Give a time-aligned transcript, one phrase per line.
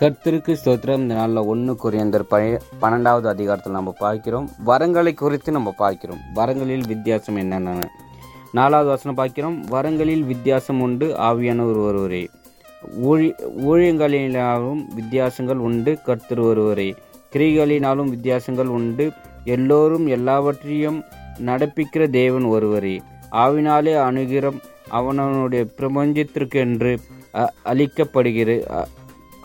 [0.00, 0.96] கர்த்தருக்கு ஸ்தோத்திரம்.
[0.96, 4.50] இந்த நாளில் ஒன்று குறைந்தர் பழைய பன்னெண்டாவது அதிகாரத்தில் நம்ம பார்க்கிறோம்.
[4.66, 6.18] வரங்களை குறித்து நம்ம பார்க்கிறோம்.
[6.34, 7.90] வரங்களில் வித்தியாசம் என்னென்ன
[8.52, 9.64] நாலாவது வசனம் பார்க்கிறோம்.
[9.64, 12.28] வரங்களில் வித்தியாசம் உண்டு ஆவியானவர் ஒருவரே.
[12.96, 16.94] ஊழி ஊழியங்களினாலும் வித்தியாசங்கள் உண்டு கர்த்தர் ஒருவரே.
[17.32, 19.12] கிரிகளினாலும் வித்தியாசங்கள் உண்டு.
[19.44, 21.04] எல்லோரும் எல்லாவற்றையும்
[21.38, 23.02] நடப்பிக்கிற தேவன் ஒருவரே.
[23.32, 24.58] ஆவினாலே அணுகிறம்
[24.92, 26.98] அவனவனுடைய பிரபஞ்சத்திற்கென்று
[27.34, 28.84] அ- அளிக்கப்படுகிற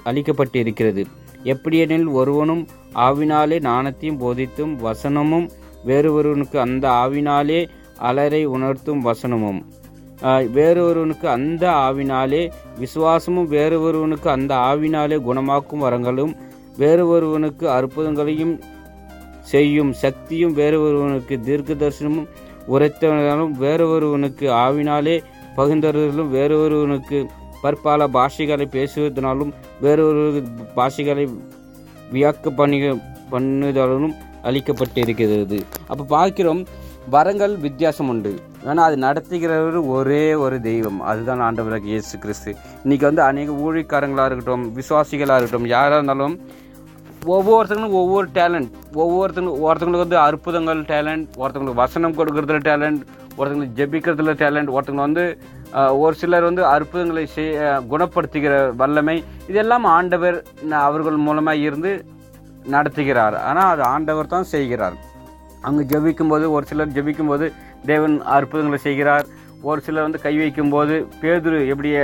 [0.03, 1.03] அளிக்கப்பட்டு அளிக்கப்பட்டிருக்கிறது.
[1.43, 5.47] எப்படியெனில் ஒருவனும் ஆவினாலே நாணத்தையும் போதித்தும் வசனமும்
[5.85, 7.67] வேறொருவனுக்கு அந்த ஆவினாலே
[7.97, 9.61] அலரை உணர்த்தும் வசனமும்.
[10.51, 16.33] வேறொருவனுக்கு அந்த ஆவினாலே விசுவாசமும் வேறொருவனுக்கு அந்த ஆவினாலே குணமாக்கும் வரங்களும்
[16.77, 18.59] வேறொருவனுக்கு அற்புதங்களையும்
[19.41, 22.29] செய்யும் சக்தியும் வேறொருவனுக்கு தீர்க்க தரிசனமும்
[22.67, 25.15] உரைத்தவர்களும் வேறொருவனுக்கு ஆவினாலே
[25.57, 27.25] பகிர்ந்தவர்களும் வேறொருவனுக்கு
[27.65, 29.51] பற்பல பாஷைகளை பேசுவதனாலும்
[29.83, 30.23] வேறொரு
[30.77, 31.25] பாஷைகளை
[32.15, 32.79] வியாக்க பண்ணி
[33.33, 34.15] பண்ணுதலும்
[34.49, 35.59] அளிக்கப்பட்டிருக்கிறது.
[35.91, 36.63] அப்போ பார்க்கிறோம்
[37.13, 38.31] வரங்கள் வித்தியாசம் உண்டு.
[38.69, 40.99] ஆனால் அது நடத்துகிறவர் ஒரே ஒரு தெய்வம்.
[41.11, 42.51] அதுதான் ஆண்டவராக இயேசு கிறிஸ்து
[42.83, 46.35] இன்னைக்கு வந்து அநேக ஊழிக்காரங்களாக இருக்கட்டும் விசுவாசிகளாக இருக்கட்டும் யாராக இருந்தாலும்
[47.33, 48.71] ஒவ்வொருத்தங்களும் ஒவ்வொரு டேலண்ட்
[49.03, 53.03] ஒவ்வொருத்தங்களும் ஒருத்தங்களுக்கு வந்து அற்புதங்கள் டேலண்ட் ஒருத்தங்களுக்கு வசனம் கொடுக்கறதுல டேலண்ட்
[53.37, 55.23] ஒருத்தங்களுக்கு ஜெபிக்கிறதுல டேலண்ட் ஒருத்தங்க வந்து
[56.03, 57.53] ஒரு சிலர் வந்து அற்புதங்களை செய்
[57.91, 59.17] குணப்படுத்துகிற வல்லமை
[59.51, 60.37] இதெல்லாம் ஆண்டவர்
[60.87, 61.93] அவர்கள் மூலமாக இருந்து
[62.75, 63.35] நடத்துகிறார்.
[63.49, 64.97] ஆனால் அது ஆண்டவர் தான் செய்கிறார்.
[65.67, 67.47] அங்கே ஜெபிக்கும்போது ஒரு சிலர் ஜெபிக்கும்போது
[67.91, 69.25] தேவன் அற்புதங்களை செய்கிறார்.
[69.69, 71.97] ஒரு சிலர் வந்து கை வைக்கும்போது பேதுரு எப்படிய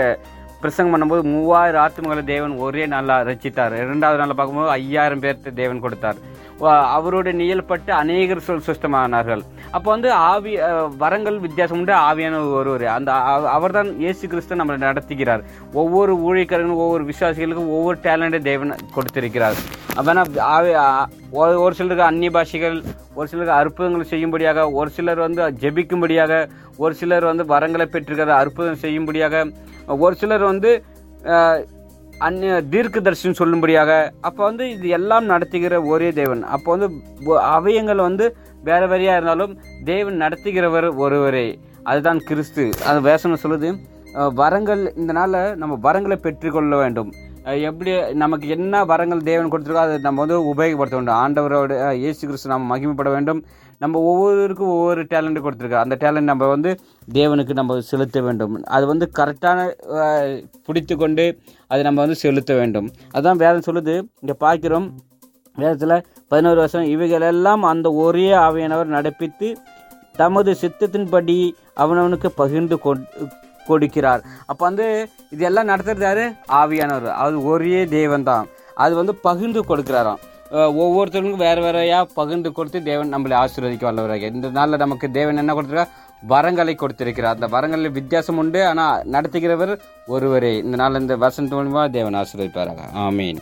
[0.64, 6.17] பிரசங்கம் பண்ணும்போது மூவாயிரம் ஆத்மங்களை தேவன் ஒரே நாளில் ரசித்தார் இரண்டாவது நாளில் பார்க்கும்போது ஐயாயிரம் பேர்த்து தேவன் கொடுத்தார்.
[6.59, 6.86] வா-
[7.33, 10.53] நியல்பட்டு அநேகர் சொல் சுஷ்டமானார்கள் அப்போ வந்து ஆவி
[10.97, 12.86] வரங்கள் வித்தியாசம் உண்டு ஆவியான ஒருவர்.
[12.87, 13.11] அந்த
[13.55, 15.42] அவர் தான் இயேசு கிறிஸ்து நம்மளை நடத்துகிறார்.
[15.73, 19.58] ஒவ்வொரு ஊழியக்காரர்களும் ஒவ்வொரு விசுவாசிகளுக்கும் ஒவ்வொரு டேலண்டை தேவன் கொடுத்திருக்கிறார்.
[19.95, 20.71] அப்போனா ஆவி
[21.58, 22.77] ஒரு சிலருக்கு அந்நிய பாஷைகள்
[23.14, 26.33] ஒரு சிலருக்கு அற்புதங்கள் செய்யும்படியாக ஒரு சிலர் வந்து ஜெபிக்கும்படியாக
[26.77, 29.45] ஒரு சிலர் வந்து வரங்களை பெற்றிருக்கிற அற்புதம் செய்யும்படியாக
[29.99, 30.71] ஒரு சிலர் வந்து
[32.27, 33.91] அந்நிய தீர்க்க தரிசனம் சொல்லும்படியாக
[34.27, 36.41] அப்போ வந்து இது எல்லாம் நடத்துகிற ஒரே தேவன்.
[36.55, 36.87] அப்போ வந்து
[37.57, 38.25] அவயங்கள் வந்து
[38.67, 39.53] வேற வேறையாக இருந்தாலும்
[39.91, 41.45] தேவன் நடத்துகிறவர் ஒருவரே.
[41.89, 42.65] அதுதான் கிறிஸ்து.
[42.89, 43.69] அது வேசனம் சொல்லுது
[44.41, 47.09] வரங்கள் இந்த நாளில் நம்ம வரங்களை பெற்றுக்கொள்ள வேண்டும்.
[47.69, 47.91] எப்படி
[48.23, 51.19] நமக்கு என்ன வரங்கள் தேவன் கொடுத்துருக்கோ அதை நம்ம வந்து உபயோகப்படுத்த வேண்டும்.
[51.23, 53.41] ஆண்டவரோட இயேசு கிறிஸ்து நம்ம மகிமைப்பட வேண்டும்.
[53.79, 56.79] நம்ம ஒவ்வொருவருக்கும் ஒவ்வொரு டேலண்ட் கொடுத்துருக்கோம் அந்த டேலண்ட் நம்ம வந்து
[57.13, 58.63] தேவனுக்கு நம்ம செலுத்த வேண்டும்.
[58.63, 59.71] அது வந்து கரெக்டான
[60.65, 62.91] பிடித்து கொண்டு அதை நம்ம வந்து செலுத்த வேண்டும்.
[63.11, 64.91] அதுதான் வேதம் சொல்லுது இங்கே பார்க்கிறோம்
[65.55, 69.55] வேதத்தில் பதினோரு வருஷம் இவைகளெல்லாம் அந்த ஒரே ஆவியானவர் நடப்பித்து
[70.11, 73.29] தமது சித்தத்தின்படி அவனவனுக்கு பகிர்ந்து கொடு-
[73.67, 74.23] கொடுக்கிறார்.
[74.45, 76.31] அப்போ வந்து இது எல்லாம் நடத்துறது யாரு?
[76.47, 77.13] ஆவியானவர்.
[77.13, 80.17] அது ஒரே தெய்வம் தான் அது வந்து பகிர்ந்து கொடுக்கிறாராம்.
[80.52, 84.21] ஒவ்வொருத்தருக்கும் வேறு வேறையாக பகிர்ந்து கொடுத்து தேவன் நம்மளை ஆசீர்வதிக்க வல்லவராக.
[84.21, 85.87] இந்த நாளில் நமக்கு தேவன் என்ன கொடுத்துருக்கா?
[86.30, 87.33] வரங்களை கொடுத்திருக்கிறார்.
[87.33, 88.65] அந்த வரங்களில் வித்தியாசம் உண்டு.
[88.65, 90.58] ஆனால் நடத்துகிறவர் ஒருவரே.
[90.58, 92.83] இந்த நாள் இந்த வசந்த மூலமா தேவன் ஆசீர்வதிப்பாராக.
[92.95, 93.42] ஆமீன்.